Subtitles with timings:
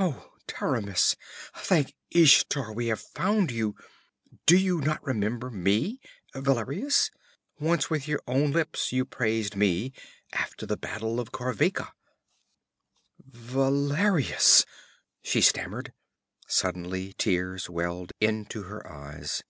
[0.00, 1.14] 'Oh, Taramis!
[1.54, 3.76] Thank Ishtar we have found you!
[4.44, 6.00] Do you not remember me,
[6.34, 7.12] Valerius?
[7.60, 9.92] Once with your own lips you praised me,
[10.32, 11.92] after the battle of Korveka!'
[13.28, 14.64] 'Valerius!'
[15.22, 15.92] she stammered.
[16.48, 19.44] Suddenly tears welled into her eyes.